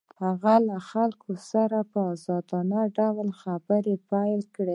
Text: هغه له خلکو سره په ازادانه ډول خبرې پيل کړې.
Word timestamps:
هغه 0.21 0.55
له 0.67 0.77
خلکو 0.89 1.31
سره 1.51 1.77
په 1.91 1.99
ازادانه 2.13 2.81
ډول 2.97 3.27
خبرې 3.41 3.95
پيل 4.11 4.41
کړې. 4.55 4.69